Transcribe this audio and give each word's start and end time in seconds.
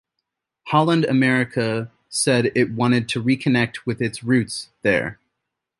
Holland 0.69 1.05
America 1.05 1.91
said 2.09 2.51
it 2.55 2.71
wanted 2.71 3.07
to 3.09 3.21
reconnect 3.21 3.85
with 3.85 4.01
its 4.01 4.23
roots 4.23 4.69
there. 4.81 5.19